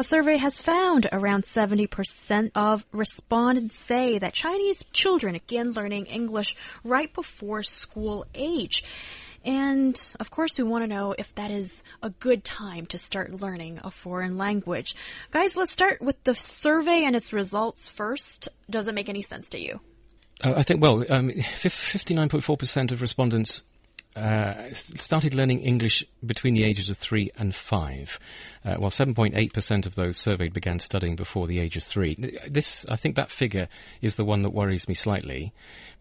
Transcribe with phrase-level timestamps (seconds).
[0.00, 6.54] A survey has found around 70% of respondents say that Chinese children begin learning English
[6.84, 8.84] right before school age.
[9.44, 13.40] And of course, we want to know if that is a good time to start
[13.40, 14.94] learning a foreign language.
[15.32, 18.50] Guys, let's start with the survey and its results first.
[18.70, 19.80] Does it make any sense to you?
[20.44, 23.62] Uh, I think, well, um, 59.4% of respondents
[24.18, 28.18] uh, started learning English between the ages of three and five,
[28.64, 32.16] uh, while 7.8% of those surveyed began studying before the age of three.
[32.48, 33.68] This, I think, that figure
[34.02, 35.52] is the one that worries me slightly,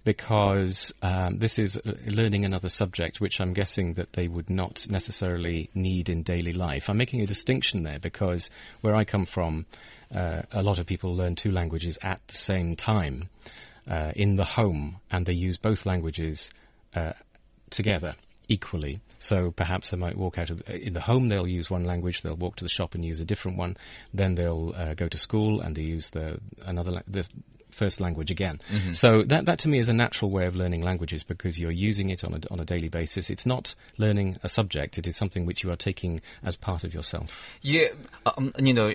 [0.04, 4.88] because um, this is uh, learning another subject, which I'm guessing that they would not
[4.90, 6.90] necessarily need in daily life.
[6.90, 8.50] I'm making a distinction there because
[8.82, 9.66] where I come from,
[10.14, 13.30] uh, a lot of people learn two languages at the same time.
[13.90, 16.50] Uh, in the home, and they use both languages
[16.94, 17.14] uh,
[17.70, 18.16] together
[18.48, 19.00] equally.
[19.20, 21.28] So perhaps they might walk out of in the home.
[21.28, 22.22] They'll use one language.
[22.22, 23.78] They'll walk to the shop and use a different one.
[24.14, 27.28] Then they'll uh, go to school and they use the another the
[27.78, 28.60] first language again.
[28.70, 28.94] Mm-hmm.
[28.94, 32.10] So that that to me is a natural way of learning languages because you're using
[32.10, 33.30] it on a on a daily basis.
[33.30, 36.94] It's not learning a subject; it is something which you are taking as part of
[36.94, 37.32] yourself.
[37.62, 37.90] Yeah,
[38.26, 38.92] um, you know,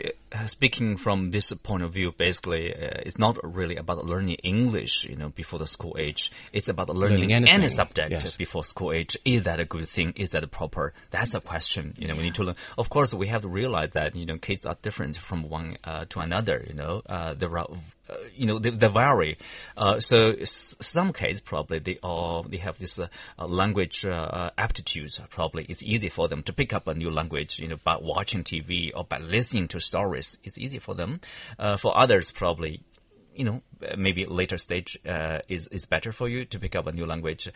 [0.47, 5.17] speaking from this point of view, basically, uh, it's not really about learning English, you
[5.17, 6.31] know, before the school age.
[6.53, 8.37] It's about learning, learning any subject yes.
[8.37, 9.17] before school age.
[9.25, 10.15] Is that a good thing?
[10.17, 10.93] Is that proper?
[11.11, 11.95] That's a question.
[11.99, 12.19] You know, yeah.
[12.19, 12.57] we need to learn.
[12.77, 16.05] Of course, we have to realize that you know kids are different from one uh,
[16.11, 16.65] to another.
[16.67, 17.69] You know, uh, there are
[18.35, 19.39] you know, they, they vary.
[19.77, 25.13] Uh, so some kids probably they are they have this uh, language aptitude.
[25.31, 28.45] Probably it's easy for them to pick up a new language, you know, by watching
[28.45, 30.39] TV or by listening to stories.
[30.45, 31.21] It's easy for them.
[31.79, 32.83] for others, probably
[33.35, 33.63] you know,
[33.97, 37.49] maybe later stage uh, is is better for you to pick up a new language.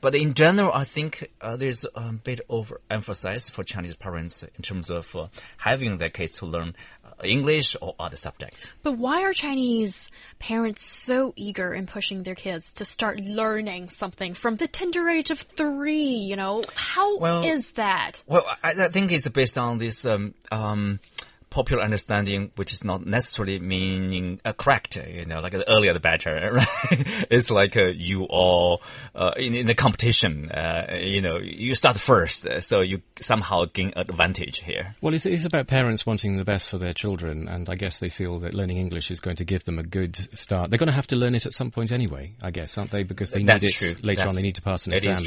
[0.00, 4.90] But in general, I think uh, there's a bit overemphasized for Chinese parents in terms
[4.90, 8.70] of uh, having their kids to learn uh, English or other subjects.
[8.82, 14.34] But why are Chinese parents so eager in pushing their kids to start learning something
[14.34, 16.04] from the tender age of three?
[16.04, 18.22] You know, how well, is that?
[18.26, 20.04] Well, I, I, think it's based on this.
[20.04, 21.00] Um, um,
[21.50, 24.96] popular understanding, which is not necessarily meaning uh, correct.
[24.96, 27.26] You know, like the earlier the better, right?
[27.30, 28.78] it's like uh, you are
[29.14, 30.50] uh, in, in the competition.
[30.50, 34.94] Uh, you know, you start first, so you somehow gain advantage here.
[35.00, 38.08] Well, it's, it's about parents wanting the best for their children, and I guess they
[38.08, 40.70] feel that learning English is going to give them a good start.
[40.70, 43.02] They're going to have to learn it at some point anyway, I guess, aren't they?
[43.02, 43.94] Because they That's need it true.
[44.02, 44.36] later That's on.
[44.36, 45.22] They need to pass an exam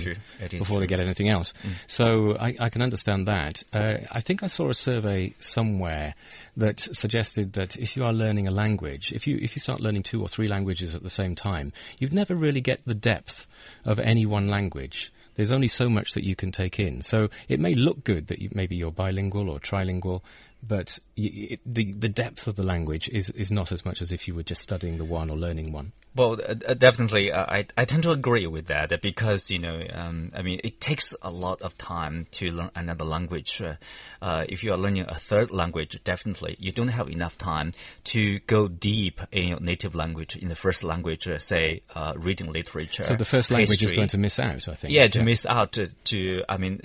[0.49, 0.79] before true.
[0.79, 1.53] they get anything else.
[1.63, 1.73] Mm.
[1.87, 3.63] So I, I, can understand that.
[3.73, 6.12] Uh, I think I saw a survey somewhere
[6.57, 10.03] that suggested that if you are learning a language, if you if you start learning
[10.03, 13.47] two or three languages at the same time, you'd never really get the depth
[13.85, 15.11] of any one language.
[15.35, 17.01] There's only so much that you can take in.
[17.01, 20.21] So it may look good that you, maybe you're bilingual or trilingual,
[20.65, 24.27] but it, the the depth of the language is is not as much as if
[24.27, 25.91] you were just studying the one or learning one.
[26.15, 29.81] Well, uh, uh, definitely, uh, I I tend to agree with that because you know,
[29.91, 33.61] um, I mean, it takes a lot of time to learn another language.
[33.61, 33.75] Uh,
[34.21, 37.73] uh, if you are learning a third language, definitely you don't have enough time
[38.05, 41.81] to go deep in your native language in the first language, uh, say
[42.15, 43.03] reading literature.
[43.03, 43.95] So the first language history.
[43.95, 44.93] is going to miss out, I think.
[44.93, 45.25] Yeah, to yeah.
[45.25, 46.79] miss out to, to, I mean,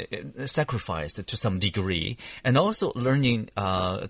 [0.46, 3.50] sacrificed to some degree, and also learning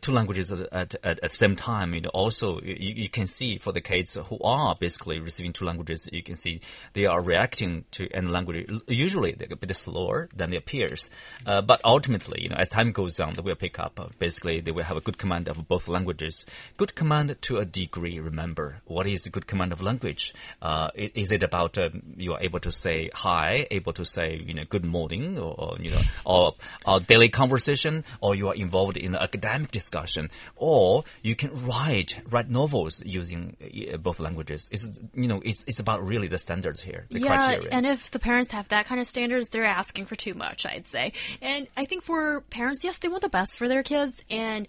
[0.01, 1.95] two languages at, at, at, same time.
[1.95, 5.65] You know, also you, you can see for the kids who are basically receiving two
[5.65, 6.61] languages, you can see
[6.93, 8.69] they are reacting to any language.
[8.87, 11.11] Usually they're a bit slower than their peers.
[11.47, 13.99] Uh, but ultimately, you know, as time goes on, they will pick up.
[13.99, 16.47] Uh, basically, they will have a good command of both languages.
[16.77, 18.81] Good command to a degree, remember.
[18.87, 20.35] What is a good command of language?
[20.63, 24.55] Uh, is it about um, you are able to say hi, able to say, you
[24.55, 26.55] know, good morning, or, or you know, or,
[26.87, 32.49] or daily conversation, or you are involved in academic discussion, or you can write, write
[32.49, 33.57] novels using
[33.93, 34.69] uh, both languages.
[34.71, 37.71] It's you know, it's it's about really the standards here, the yeah, criteria.
[37.71, 40.87] and if the parents have that kind of standards, they're asking for too much, I'd
[40.87, 41.13] say.
[41.41, 44.67] And I think for parents, yes, they want the best for their kids, and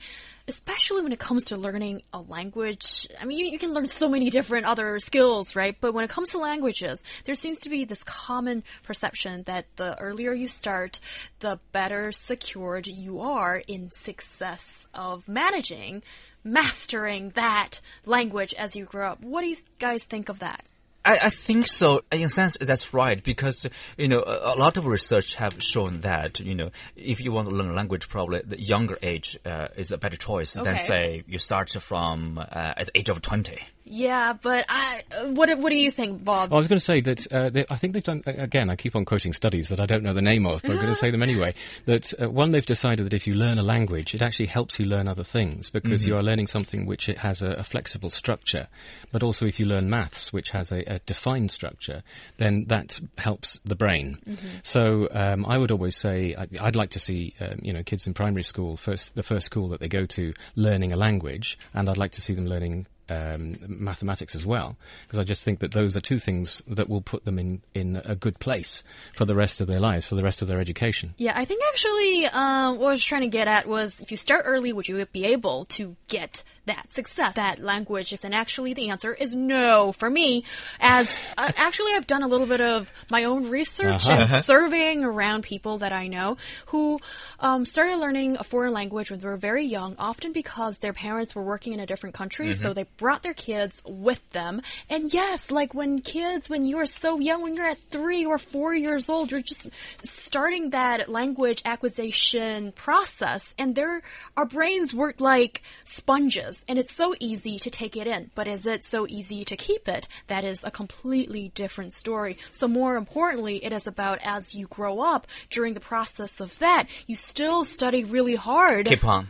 [0.50, 3.08] especially when it comes to learning a language.
[3.20, 5.76] I mean, you, you, can learn so many different other skills, right?
[5.80, 9.98] But when it comes to languages, there seems to be this common perception that the
[10.00, 11.00] earlier you start,
[11.40, 16.04] the better secured you are in success of managing
[16.42, 19.22] mastering that language as you grow up.
[19.22, 20.66] What do you guys think of that?
[21.06, 22.02] I, I think so.
[22.12, 23.66] In a sense, that's right because
[23.98, 27.50] you know a, a lot of research have shown that you know if you want
[27.50, 31.24] to learn a language, probably the younger age uh, is a better choice than say
[31.28, 33.60] you start from uh, at the age of twenty.
[33.92, 35.02] Yeah, but I.
[35.24, 36.52] What What do you think, Bob?
[36.52, 38.76] Well, I was going to say that uh, they, I think they've done, again, I
[38.76, 40.96] keep on quoting studies that I don't know the name of, but I'm going to
[40.96, 41.56] say them anyway.
[41.88, 44.86] That uh, one, they've decided that if you learn a language, it actually helps you
[44.86, 48.68] learn other things because you are learning something which it has a, a flexible structure.
[49.12, 52.04] But also, if you learn maths, which has a, a defined structure,
[52.38, 54.18] then that helps the brain.
[54.64, 58.08] So um, I would always say I, I'd like to see um, you know kids
[58.08, 61.90] in primary school first the first school that they go to learning a language, and
[61.90, 64.78] I'd like to see them learning um, mathematics as well,
[65.08, 68.02] because I just think that those are two things that will put them in, in
[68.06, 68.84] a good place
[69.16, 71.14] for the rest of their lives, for the rest of their education.
[71.18, 74.18] Yeah, I think actually uh, what I was trying to get at was if you
[74.18, 78.14] start early, would you be able to get that success, that language?
[78.14, 80.46] Is, and actually, the answer is no for me.
[80.80, 85.44] As uh, actually, I've done a little bit of my own research and surveying around
[85.44, 86.38] people that I know
[86.68, 87.00] who
[87.40, 91.36] um, started learning a foreign language when they were very young, often because their parents
[91.36, 94.62] were working in a different country, so they brought their kids with them.
[94.90, 98.38] And yes, like when kids, when you are so young, when you're at three or
[98.38, 99.68] four years old, you're just
[100.04, 104.02] starting that language acquisition process, and there,
[104.38, 108.32] our brains work like sponges, and it's so easy to take it in.
[108.36, 110.08] But is it so easy to keep it?
[110.28, 112.38] That is a completely different story.
[112.52, 116.88] So more importantly, it is about as you grow up during the process of that,
[117.08, 119.30] you still study really hard Keep on.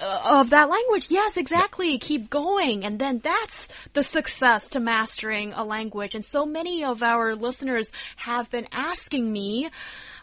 [0.00, 1.10] of that language.
[1.10, 1.98] Yes, exactly.
[1.98, 2.84] Keep going.
[2.84, 6.14] And then that's the success to mastering a language.
[6.14, 9.66] And so many of our listeners have been asking me,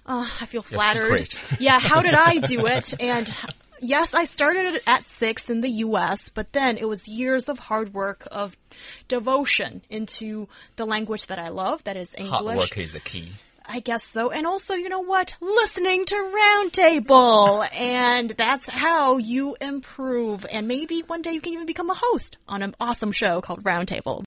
[0.05, 1.33] uh, I feel flattered.
[1.59, 2.93] yeah, how did I do it?
[3.01, 3.33] And
[3.79, 7.93] yes, I started at six in the US, but then it was years of hard
[7.93, 8.55] work, of
[9.07, 12.31] devotion into the language that I love, that is English.
[12.31, 13.31] Hard work is the key.
[13.67, 14.29] I guess so.
[14.29, 15.33] And also, you know what?
[15.41, 17.67] Listening to Roundtable.
[17.73, 20.45] and that's how you improve.
[20.51, 23.63] And maybe one day you can even become a host on an awesome show called
[23.63, 24.23] Roundtable.